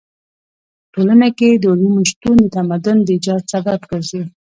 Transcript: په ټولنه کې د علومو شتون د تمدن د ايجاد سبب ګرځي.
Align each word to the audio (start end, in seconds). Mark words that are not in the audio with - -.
په 0.81 0.87
ټولنه 0.93 1.27
کې 1.37 1.49
د 1.53 1.63
علومو 1.73 2.01
شتون 2.09 2.37
د 2.41 2.45
تمدن 2.57 2.97
د 3.03 3.07
ايجاد 3.15 3.41
سبب 3.53 3.79
ګرځي. 3.91 4.21